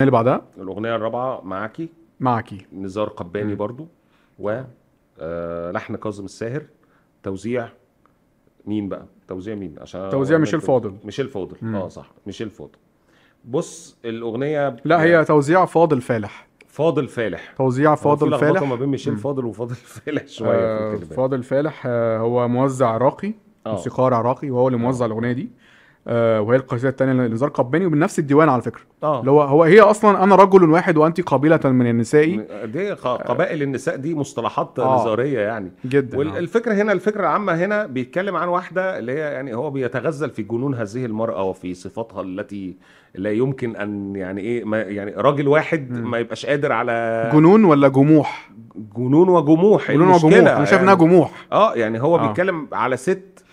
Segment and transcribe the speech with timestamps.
[0.00, 1.88] اللي بعدها؟ الأغنية الرابعة معاكي.
[2.20, 3.54] معكي نزار قباني.
[3.54, 3.86] برضو
[4.38, 4.62] و
[5.20, 6.62] آه، لحن كاظم الساهر.
[7.22, 7.68] توزيع
[8.66, 10.94] مين بقى؟ توزيع مين؟ عشان توزيع ميشيل فاضل.
[11.04, 11.74] ميشيل فاضل.
[11.74, 12.10] آه صح.
[12.26, 12.78] ميشيل فاضل.
[13.44, 16.46] بص الأغنية لا هي توزيع فاضل فالح.
[16.68, 17.52] فاضل فالح.
[17.58, 18.62] توزيع فاضل فالح.
[18.62, 19.16] ما بين ميشيل.
[19.16, 23.32] فاضل وفاضل فالح شوية آه، فاضل فالح آه، هو موزع عراقي
[23.66, 23.70] آه.
[23.72, 25.48] موسيقار عراقي وهو اللي موزع الأغنية دي.
[26.08, 29.62] آه، وهي القصيده الثانية لنزار قباني ومن نفس الديوان على فكرة آه اللي هو هو
[29.62, 35.00] هي أصلا أنا رجل واحد وانت قبيلة من النساء دي قبائل النساء دي مصطلحات آه.
[35.00, 36.18] نزارية يعني جدا آه.
[36.18, 40.74] والفكرة هنا الفكرة العامة هنا بيتكلم عن واحدة اللي هي يعني هو بيتغزل في جنون
[40.74, 42.76] هذه المرأة وفي صفاتها التي
[43.14, 46.10] لا يمكن أن يعني إيه ما يعني راجل واحد مم.
[46.10, 48.50] ما يبقاش قادر على جنون ولا جموح
[48.96, 52.26] جنون وجموح جنون؟ وجموح أنا شايف إنها يعني جموح آه يعني هو آه.
[52.26, 53.45] بيتكلم على ست آه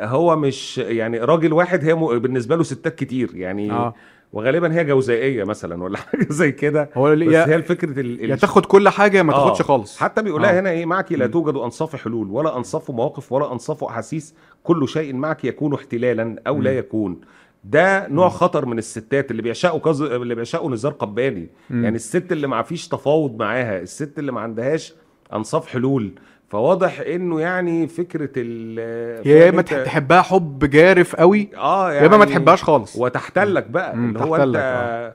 [0.00, 3.94] هو مش يعني راجل واحد هي م- بالنسبة له ستات كتير يعني آه
[4.32, 8.30] وغالبا هي جوزائية مثلا ولا حاجة زي كده هو بس يا, هي الفكرة ال...
[8.30, 9.44] يا تاخد كل حاجة ما آه.
[9.48, 10.60] تاخدش خالص حتى بيقول لها آه.
[10.60, 11.26] هنا إيه معك لا.
[11.26, 16.62] توجد أنصاف حلول ولا أنصاف مواقف ولا أنصاف أحاسيس كل شيء معك يكون احتلالا أو
[16.62, 16.78] لا مم.
[16.78, 17.20] يكون
[17.64, 18.30] ده نوع مم.
[18.32, 20.02] خطر من الستات اللي بيعشقوا كز...
[20.02, 21.84] اللي بيعشقوا نزار قباني مم.
[21.84, 24.94] يعني الست اللي ما فيش تفاوض معاها الست اللي ما عندهاش
[25.34, 26.10] أنصاف حلول.
[26.48, 28.78] فواضح إنه يعني فكرة ال
[29.26, 32.96] يا إما تحبها حب جارف قوي آه يا إما ما تحبهاش خالص.
[32.96, 33.96] وتحتلك بقى.
[33.96, 35.14] مم، اللي هو أنت آه.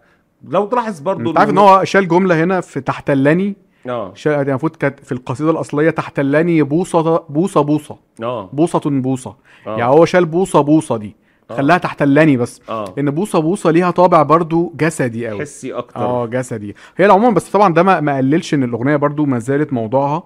[0.49, 3.55] لو تلاحظ برضو أنت عارف إن هو شال جملة هنا في تحتلني؟
[3.89, 4.11] آه.
[4.15, 7.95] شال يعني المفروض كانت في القصيدة الأصلية تحتلني بوصه بوصة بوصة.
[8.23, 8.49] آه.
[8.53, 9.35] بوصة بوصة.
[9.67, 9.77] آه.
[9.77, 11.15] يعني هو شال بوصة بوصة دي.
[11.57, 12.61] خلاها تحتلني بس.
[12.69, 12.95] آه.
[12.99, 15.99] ان بوصة بوصة ليها طابع برضو جسدي قوي حسي أكتر.
[15.99, 16.75] آه جسدي.
[16.97, 20.23] هي العموم بس طبعا ده ما قللش إن الأغنية برضو ما زالت موضوعها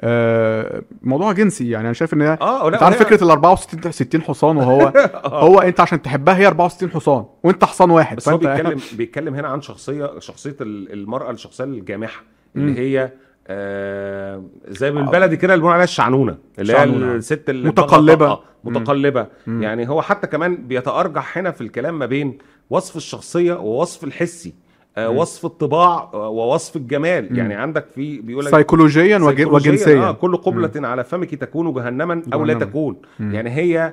[0.00, 1.70] آه موضوع جنسي.
[1.70, 4.80] يعني أنا شايف إن هي آه أنت عارف فكرة ال 64 60 حصان وهو
[5.24, 5.44] آه.
[5.44, 8.16] هو أنت عشان تحبها هي 64 حصان وأنت حصان واحد.
[8.16, 12.22] بس هو بيتكلم بيتكلم هنا عن شخصيه شخصية ال- المرأة الشخصية الجامحة.
[12.56, 13.12] اللي هي
[13.46, 16.84] آه زي بالبلدي كده اللي بنقول عليها الشعنونة اللي هي.
[16.84, 17.70] الست اللي.
[17.70, 17.74] بتغطى-
[18.64, 19.62] متقلبة مم.
[19.62, 22.38] يعني هو حتى كمان بيتأرجح هنا في الكلام ما بين
[22.70, 24.54] وصف الشخصية ووصف الحسي
[24.96, 25.16] آه مم.
[25.16, 27.36] وصف الطباع آه، ووصف الجمال مم.
[27.38, 31.72] يعني عندك في بيقول لك سيكولوجيا وج- سيكولوجياً، وجنسيا آه كل قبلة على فمك تكون
[31.72, 32.54] جهنما أو لا.
[32.54, 33.34] تكون مم.
[33.34, 33.92] يعني هي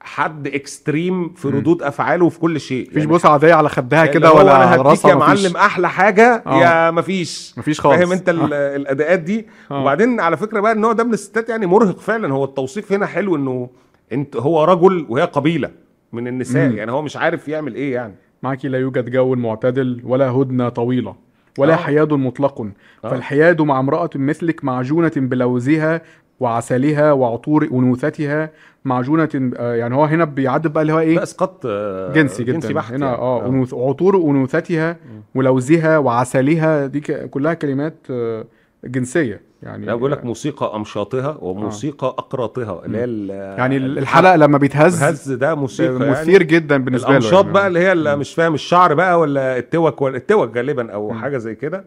[0.00, 1.48] حد extreme في.
[1.48, 4.74] ردود أفعاله وفي كل شيء مفيش يعني بوسه عادية على خدها اللي كده ولا أنا
[4.82, 5.14] هديك يا.
[5.14, 6.60] معلم أحلى حاجة آه.
[6.60, 9.80] يا مفيش مفيش خالص فاهم أنت ال- الأداءات دي آه.
[9.80, 13.36] وبعدين على فكرة بقى النوع ده من الستات يعني مرهق فعلا هو التوصيف هنا حلو
[13.36, 13.70] إنه
[14.12, 15.70] أنت هو رجل وهي قبيلة
[16.12, 16.76] من النساء مم.
[16.76, 21.14] يعني هو مش عارف يعمل إيه يعني معك لا يوجد جو معتدل ولا هدنة طويلة
[21.58, 21.76] ولا آه.
[21.76, 23.08] حياد مطلق آه.
[23.08, 26.02] فالحياد مع امرأة مثلك معجونة بلوزها
[26.40, 28.50] وعسلها وعطور أنوثتها
[28.84, 32.52] معجونة آه، يعني هو هنا بيعدل بقى اللي هو ده إيه إسقاط آه، جنسي جدا.
[32.52, 33.18] جنسي بحت هنا يعني.
[33.18, 34.96] آه أنوث عطور أنوثتها
[35.34, 38.44] ولوزها وعسلها دي كلها كلمات آه،
[38.84, 39.86] جنسية يعني.
[39.86, 45.54] لا بقول لك موسيقى أمشاطها وموسيقى أقراطها اللي هي يعني الحلق لما بيتهز الهز ده
[45.54, 46.10] موسيقى يعني.
[46.10, 47.52] مثير جدا بالنسبة له الأمشاط يعني.
[47.52, 51.18] بقى اللي هي اللي مش فاهم الشعر بقى ولا التوك ولا التوك غالبا أو مم.
[51.20, 51.84] حاجة زي كده.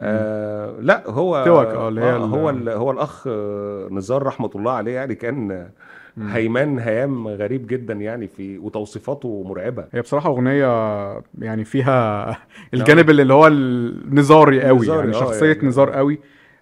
[0.00, 3.28] آه لا هو توك، آه، اللي هي آه هو هو الأخ
[3.92, 5.68] نزار رحمة الله عليه يعني كان.
[6.18, 9.84] هيمان هيام غريب جدا يعني في وتوصيفاته مرعبة.
[9.92, 10.66] هي بصراحة أغنية
[11.38, 12.26] يعني فيها
[12.74, 15.68] الجانب اللي هو النزاري قوي نزاري، يعني آه، شخصية يعني.
[15.68, 16.18] نزار قوي.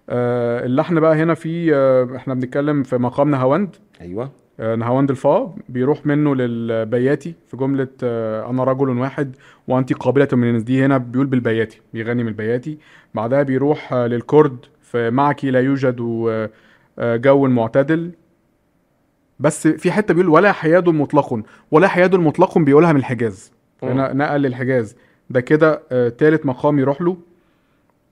[0.09, 4.29] آه اللحن بقى هنا في آه إحنا بنتكلم في مقام نهاوند أيوه.
[4.59, 9.35] نهاوند الفا بيروح منه للبياتي في جملة آه أنا رجل واحد
[9.67, 10.63] وأنت قابلة من الناس.
[10.63, 12.77] دي هنا بيقول بالبياتي بيغني من البياتي.
[13.13, 16.49] بعدها بيروح آه للكرد في معك لا يوجد آه،
[16.99, 18.11] آه، جو معتدل.
[19.39, 21.39] بس في حتة بيقول ولا حياد مطلق
[21.71, 23.51] ولا حياد مطلق بيقولها من الحجاز.
[23.83, 24.95] هنا نقل للحجاز
[25.29, 27.17] ده كده آه، تالت مقام يروح له.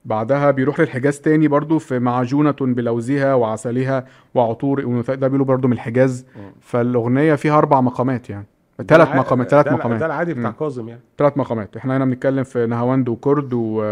[0.04, 6.26] بعدها بيروح للحجاز تاني برضو في معجونة بلوزها وعسلها وعطور ده بيقولوا برضو من الحجاز.
[6.60, 8.46] فالأغنية فيها أربع مقامات يعني.
[8.88, 10.00] ثلاث مقامات ثلاث مقامات.
[10.00, 10.50] ده العادي بتاع.
[10.50, 11.00] كاظم يعني.
[11.18, 11.76] ثلاث مقامات.
[11.76, 13.84] إحنا هنا بنتكلم في نهاوند وكرد و...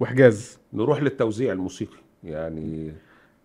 [0.00, 0.58] وحجاز.
[0.72, 1.96] نروح للتوزيع الموسيقي.
[2.24, 2.92] يعني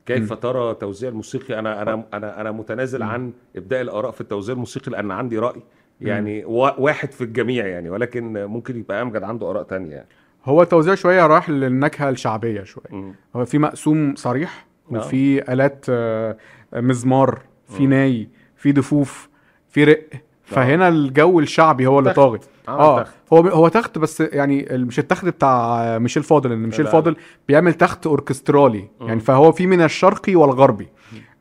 [0.06, 0.40] كيف مم.
[0.40, 3.10] ترى توزيع الموسيقي؟ أنا أنا أنا أنا متنازل مم.
[3.10, 5.62] عن إبداء الآراء في التوزيع الموسيقي لأن عندي رأي.
[6.02, 7.90] يعني وا- واحد في الجميع يعني.
[7.90, 9.92] ولكن ممكن يبقى أمجد عنده آراء تانية.
[9.92, 10.08] يعني
[10.46, 13.14] هو التوزيع شوية راح للنكهة الشعبية شوية مم.
[13.36, 14.98] هو في مقسوم صريح آه.
[14.98, 16.38] وفي آلات آه،
[16.74, 17.40] مزمار
[17.78, 17.88] في.
[17.88, 19.30] ناي في دفوف
[19.70, 20.02] في رق
[20.44, 22.14] فهنا الجو الشعبي هو اللي.
[22.14, 23.14] طاغي آه آه تخت.
[23.34, 26.88] هو هو تخت بس يعني مش التخت بتاع ميشيل فاضل لأن ميشيل.
[26.88, 27.16] فاضل
[27.48, 28.86] بيعمل تخت أوركسترالي.
[29.02, 30.88] يعني فهو في من الشرقي والغربي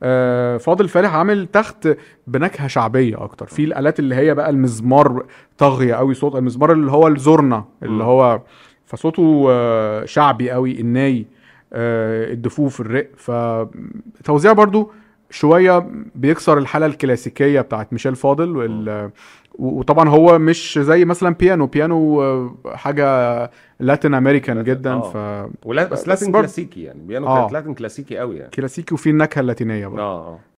[0.03, 1.97] آه، فاضل فالح عامل تخت
[2.27, 5.25] بنكهة شعبية أكتر في الآلات اللي هي بقى المزمار
[5.57, 8.03] طاغية قوي صوت المزمار اللي هو الزورنا اللي.
[8.03, 8.41] هو
[8.85, 11.25] فصوته آه، شعبي قوي الناي
[11.73, 13.07] آه، الدفوف الرق.
[13.17, 14.91] فتوزيع برضو
[15.29, 19.09] شوية بيكسر الحالة الكلاسيكية بتاعت ميشيل فاضل وال...
[19.59, 21.65] وطبعا هو مش زي مثلا بيانو.
[21.67, 23.05] بيانو آه، حاجة
[23.79, 25.01] Latin American جدا آه.
[25.01, 26.99] ف ولا بس برضه- كلاسيكي يعني.
[27.01, 27.39] بيانو آه.
[27.41, 28.51] كانت Latin كلاسيكي قوي يعني.
[28.51, 30.39] كلاسيكي وفي النكهة اللاتينية برضه آه.